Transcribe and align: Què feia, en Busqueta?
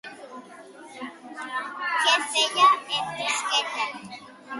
Què 2.05 2.15
feia, 2.31 2.65
en 3.01 3.13
Busqueta? 3.19 3.85